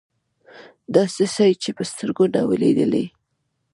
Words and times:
څه 1.13 1.25
دې 1.35 1.49
چې 1.61 1.69
په 1.77 1.83
سترګو 1.91 2.25
نه 2.35 2.41
وي 2.47 2.57
لیدلي. 2.63 3.05